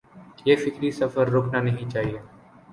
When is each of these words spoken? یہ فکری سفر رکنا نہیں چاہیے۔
یہ 0.45 0.55
فکری 0.55 0.91
سفر 0.91 1.29
رکنا 1.29 1.61
نہیں 1.61 1.89
چاہیے۔ 1.89 2.19